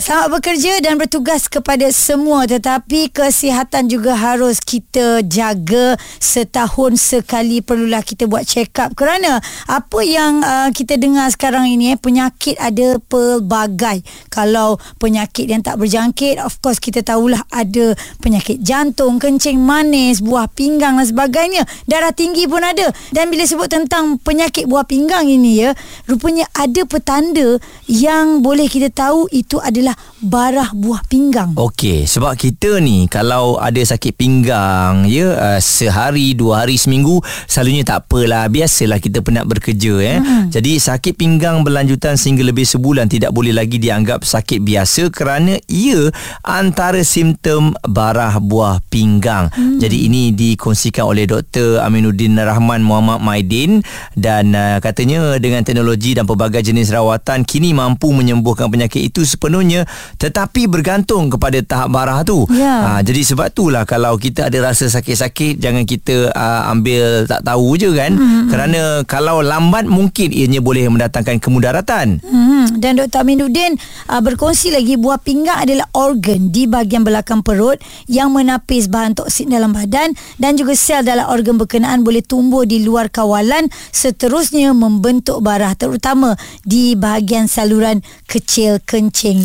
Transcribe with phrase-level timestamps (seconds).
[0.00, 8.00] Selamat bekerja dan bertugas kepada semua tetapi kesihatan juga harus kita jaga setahun sekali perlulah
[8.00, 8.96] kita buat check up.
[8.96, 9.36] Kerana
[9.68, 14.00] apa yang uh, kita dengar sekarang ini eh penyakit ada pelbagai.
[14.32, 17.92] Kalau penyakit yang tak berjangkit of course kita tahulah ada
[18.24, 21.68] penyakit jantung kencing manis buah pinggang dan sebagainya.
[21.84, 22.88] Darah tinggi pun ada.
[23.12, 25.76] Dan bila sebut tentang penyakit buah pinggang ini ya
[26.08, 31.58] rupanya ada petanda yang boleh kita tahu itu adalah adalah barah buah pinggang.
[31.58, 37.18] Okey, sebab kita ni kalau ada sakit pinggang ya uh, sehari, dua hari, seminggu
[37.50, 40.18] selalunya tak apalah, biasalah kita penat bekerja eh.
[40.22, 40.46] Hmm.
[40.54, 46.14] Jadi sakit pinggang berlanjutan sehingga lebih sebulan tidak boleh lagi dianggap sakit biasa kerana ia
[46.46, 49.50] antara simptom barah buah pinggang.
[49.50, 49.82] Hmm.
[49.82, 51.82] Jadi ini dikongsikan oleh Dr.
[51.82, 53.82] Aminuddin Rahman Muhammad Maidin
[54.14, 59.71] dan uh, katanya dengan teknologi dan pelbagai jenis rawatan kini mampu menyembuhkan penyakit itu sepenuhnya
[60.20, 62.44] tetapi bergantung kepada tahap barah tu.
[62.52, 62.76] Ya.
[62.78, 67.80] Ha, jadi sebab itulah kalau kita ada rasa sakit-sakit jangan kita uh, ambil tak tahu
[67.80, 68.12] je kan.
[68.12, 68.48] Hmm.
[68.52, 72.20] Kerana kalau lambat mungkin ianya boleh mendatangkan kemudaratan.
[72.20, 72.66] Hmm.
[72.76, 73.24] Dan Dr.
[73.24, 73.76] Aminuddin
[74.08, 77.78] uh, berkongsi lagi buah pinggang adalah organ di bahagian belakang perut
[78.08, 82.82] yang menapis bahan toksin dalam badan dan juga sel dalam organ berkenaan boleh tumbuh di
[82.82, 86.34] luar kawalan seterusnya membentuk barah terutama
[86.64, 89.44] di bahagian saluran kecil kencing.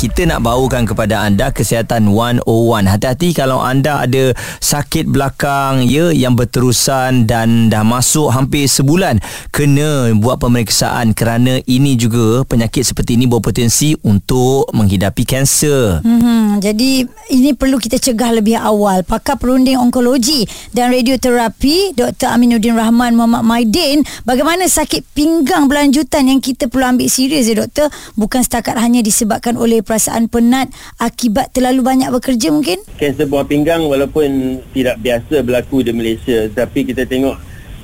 [0.00, 2.40] kita nak bawakan kepada anda kesihatan 101.
[2.88, 4.32] Hati-hati kalau anda ada
[4.64, 9.20] sakit belakang ya yang berterusan dan dah masuk hampir sebulan
[9.52, 16.00] kena buat pemeriksaan kerana ini juga penyakit seperti ini berpotensi untuk menghidapi kanser.
[16.00, 17.04] Hmm, jadi
[17.36, 19.04] ini perlu kita cegah lebih awal.
[19.04, 22.32] Pakar perunding onkologi dan radioterapi Dr.
[22.32, 27.92] Aminuddin Rahman Muhammad Maidin bagaimana sakit pinggang berlanjutan yang kita perlu ambil serius ya doktor
[28.16, 30.70] bukan setakat hanya disebabkan oleh perasaan penat
[31.02, 32.78] akibat terlalu banyak bekerja mungkin?
[32.94, 37.34] Kanser buah pinggang walaupun tidak biasa berlaku di Malaysia tapi kita tengok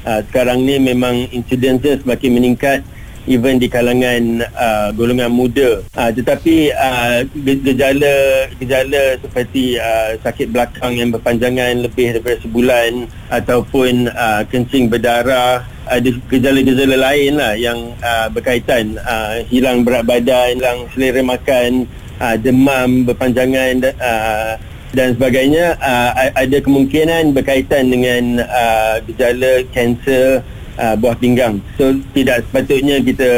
[0.07, 2.87] uh, sekarang ni memang insidensnya semakin meningkat
[3.27, 5.83] even di kalangan uh, golongan muda.
[5.95, 7.27] Uh, tetapi uh,
[7.63, 15.67] gejala gejala seperti uh, sakit belakang yang berpanjangan lebih daripada sebulan ataupun uh, kencing berdarah
[15.87, 21.87] ada gejala-gejala lain lah yang uh, berkaitan uh, hilang berat badan, hilang selera makan,
[22.19, 24.59] uh, demam berpanjangan uh,
[24.91, 25.79] dan sebagainya.
[25.79, 30.43] Uh, ada kemungkinan berkaitan dengan uh, gejala kanser
[30.79, 31.61] uh, buah pinggang.
[31.77, 33.29] So tidak sepatutnya kita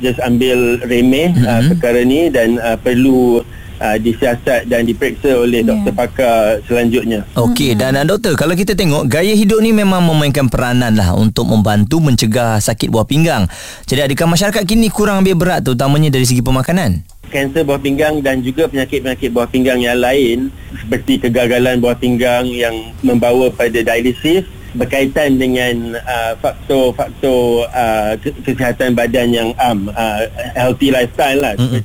[0.00, 1.46] just ambil remeh mm-hmm.
[1.46, 3.44] uh, perkara ni dan uh, perlu
[3.80, 5.68] uh, disiasat dan diperiksa oleh yeah.
[5.72, 7.24] doktor pakar selanjutnya.
[7.34, 11.48] Okey dan uh, doktor kalau kita tengok gaya hidup ni memang memainkan peranan lah untuk
[11.48, 13.48] membantu mencegah sakit buah pinggang.
[13.88, 17.00] Jadi adakah masyarakat kini kurang ambil berat terutamanya dari segi pemakanan?
[17.30, 22.74] Kanser buah pinggang dan juga penyakit-penyakit buah pinggang yang lain seperti kegagalan buah pinggang yang
[23.06, 24.42] membawa pada dialisis
[24.74, 28.14] berkaitan dengan uh, faktor-faktor uh,
[28.46, 31.54] kesihatan badan yang am uh, healthy lifestyle lah.
[31.58, 31.82] Mm-hmm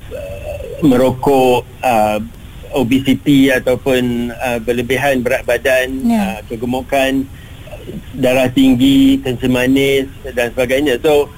[0.83, 2.19] merokok uh,
[2.75, 6.21] obesiti ataupun uh, berlebihan berat badan yeah.
[6.21, 7.23] uh, kegemukan
[8.17, 10.99] darah tinggi kencing manis dan sebagainya.
[10.99, 11.29] So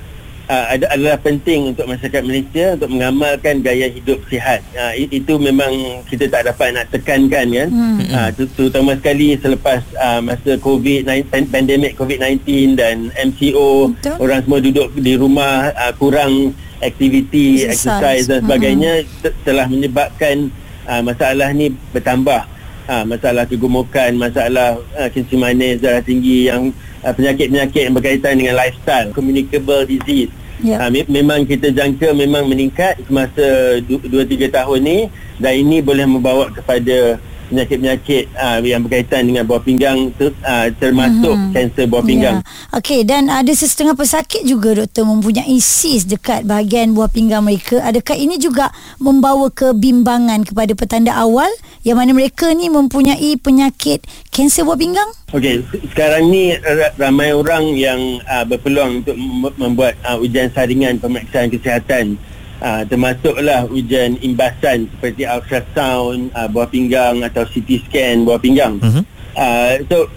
[0.47, 6.27] uh, adalah penting untuk masyarakat Malaysia untuk mengamalkan gaya hidup sihat uh, itu memang kita
[6.31, 7.99] tak dapat nak tekankan kan hmm.
[8.11, 14.15] uh, terutama sekali selepas uh, masa covid pandemik covid-19 dan MCO Betul.
[14.23, 19.33] orang semua duduk di rumah uh, kurang aktiviti exercise dan sebagainya hmm.
[19.43, 20.49] telah menyebabkan
[20.87, 22.47] uh, masalah ni bertambah
[22.88, 26.71] uh, masalah kegemukan masalah uh, kencing manis darah tinggi yang
[27.03, 30.31] uh, penyakit-penyakit yang berkaitan dengan lifestyle communicable disease
[30.63, 30.81] yeah.
[30.81, 34.99] uh, me- memang kita jangka memang meningkat semasa 2-3 tahun ni
[35.38, 41.31] dan ini boleh membawa kepada penyakit-penyakit uh, yang berkaitan dengan buah pinggang ter, uh, termasuk
[41.31, 41.53] mm-hmm.
[41.55, 42.38] kanser buah pinggang.
[42.44, 42.77] Yeah.
[42.79, 47.79] Okey dan ada setengah pesakit juga doktor mempunyai cyst dekat bahagian buah pinggang mereka.
[47.88, 51.47] Adakah ini juga membawa kebimbangan kepada petanda awal
[51.88, 55.07] yang mana mereka ni mempunyai penyakit kanser buah pinggang?
[55.31, 55.63] Okey,
[55.95, 56.51] sekarang ni
[57.00, 59.16] ramai orang yang uh, berpeluang untuk
[59.56, 62.19] membuat uh, ujian saringan pemeriksaan kesihatan
[62.60, 68.84] uh, termasuklah ujian imbasan seperti ultrasound uh, buah pinggang atau CT scan buah pinggang.
[68.84, 69.04] Uh-huh.
[69.39, 70.12] Uh, so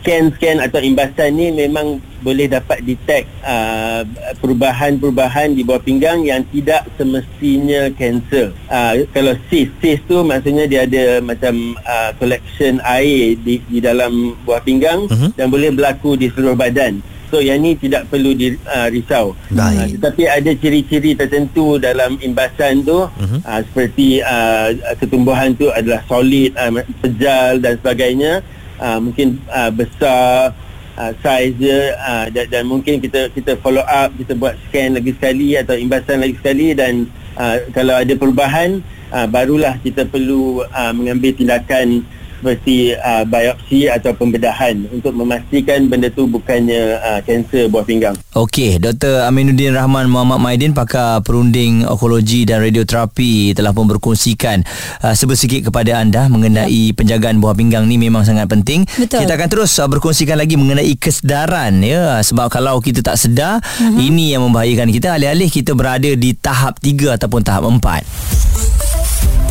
[0.00, 4.02] scan-scan atau imbasan ni memang boleh dapat detect uh,
[4.40, 8.56] perubahan-perubahan di bawah pinggang yang tidak semestinya kanser.
[8.66, 14.32] Uh, kalau cyst, cyst tu maksudnya dia ada macam uh, collection air di, di dalam
[14.48, 15.30] buah pinggang uh-huh.
[15.36, 17.04] dan boleh berlaku di seluruh badan.
[17.28, 19.36] So yang ni tidak perlu di, uh, risau.
[19.52, 23.40] Uh, tetapi ada ciri-ciri tertentu dalam imbasan tu uh-huh.
[23.44, 26.72] uh, seperti uh, ketumbuhan tu adalah solid, uh,
[27.04, 28.40] pejal dan sebagainya
[28.80, 30.54] uh, mungkin uh, besar
[30.98, 35.12] uh, size dia uh, dan, dan mungkin kita kita follow up kita buat scan lagi
[35.14, 37.06] sekali atau imbasan lagi sekali dan
[37.38, 38.80] uh, kalau ada perubahan
[39.10, 42.02] uh, barulah kita perlu uh, mengambil tindakan
[42.44, 48.12] seperti uh, biopsi atau pembedahan untuk memastikan benda tu bukannya kanser uh, buah pinggang.
[48.36, 49.24] Okey, Dr.
[49.24, 54.60] Aminuddin Rahman Muhammad Maidin pakar perunding onkologi dan radioterapi telah pun berkongsikan
[55.00, 56.92] uh, sebesikit kepada anda mengenai ya.
[56.92, 58.84] penjagaan buah pinggang ni memang sangat penting.
[59.00, 59.24] Betul.
[59.24, 63.96] Kita akan terus uh, berkongsikan lagi mengenai kesedaran ya sebab kalau kita tak sedar uh-huh.
[63.96, 68.73] ini yang membahayakan kita alih-alih kita berada di tahap 3 ataupun tahap 4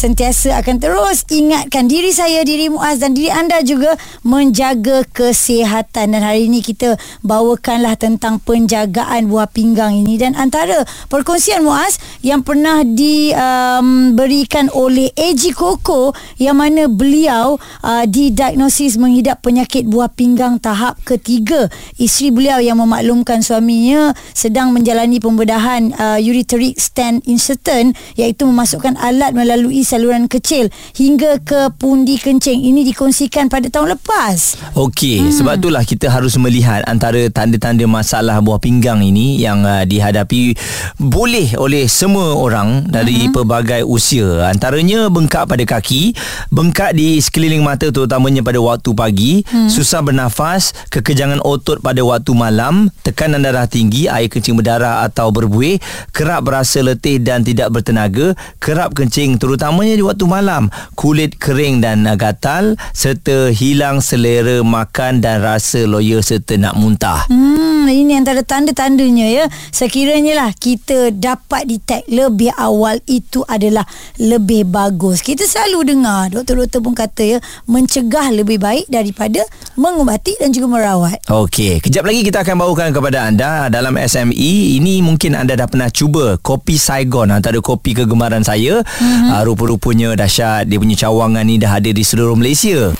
[0.00, 6.16] sentiasa akan terus ingatkan diri saya, diri Muaz dan diri anda juga menjaga kesihatan.
[6.16, 10.16] Dan hari ini kita bawakanlah tentang penjagaan buah pinggang ini.
[10.16, 18.08] Dan antara perkongsian Muaz yang pernah diberikan um, oleh AG Koko yang mana beliau uh,
[18.08, 21.68] didiagnosis mengidap penyakit buah pinggang tahap ketiga.
[22.00, 29.36] Isteri beliau yang memaklumkan suaminya sedang menjalani pembedahan uh, ureteric stent insertion iaitu memasukkan alat
[29.36, 32.62] melalui saluran kecil hingga ke pundi kencing.
[32.62, 34.70] Ini dikongsikan pada tahun lepas.
[34.78, 35.34] Okey, hmm.
[35.34, 40.54] sebab itulah kita harus melihat antara tanda-tanda masalah buah pinggang ini yang uh, dihadapi
[41.02, 43.34] boleh oleh semua orang dari hmm.
[43.34, 44.46] pelbagai usia.
[44.46, 46.14] Antaranya bengkak pada kaki,
[46.54, 49.66] bengkak di sekeliling mata terutamanya pada waktu pagi, hmm.
[49.66, 55.82] susah bernafas, kekejangan otot pada waktu malam, tekanan darah tinggi, air kencing berdarah atau berbuih,
[56.14, 60.62] kerap berasa letih dan tidak bertenaga, kerap kencing terutama terutamanya di waktu malam
[60.92, 67.24] kulit kering dan gatal serta hilang selera makan dan rasa loya serta nak muntah.
[67.32, 69.44] Hmm, ini antara tanda-tandanya ya.
[69.72, 73.88] Sekiranya lah kita dapat detect lebih awal itu adalah
[74.20, 75.24] lebih bagus.
[75.24, 79.40] Kita selalu dengar doktor-doktor pun kata ya mencegah lebih baik daripada
[79.80, 85.00] mengubati dan juga merawat Okey, kejap lagi kita akan bawakan kepada anda dalam SME ini
[85.00, 89.32] mungkin anda dah pernah cuba kopi Saigon antara kopi kegemaran saya mm-hmm.
[89.32, 92.92] uh, rupa-rupanya dahsyat dia punya cawangan ni dah ada di seluruh Malaysia.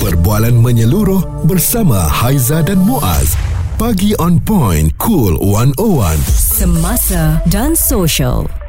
[0.00, 3.36] Perbualan menyeluruh bersama Haiza dan Muaz.
[3.76, 6.16] Pagi on point, cool 101.
[6.24, 8.59] Semasa dan social.